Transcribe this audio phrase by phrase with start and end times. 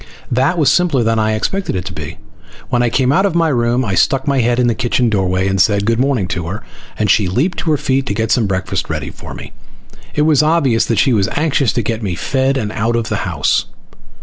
[0.31, 2.17] That was simpler than I expected it to be.
[2.69, 5.47] When I came out of my room I stuck my head in the kitchen doorway
[5.47, 6.63] and said good morning to her,
[6.97, 9.51] and she leaped to her feet to get some breakfast ready for me.
[10.15, 13.17] It was obvious that she was anxious to get me fed and out of the
[13.29, 13.65] house.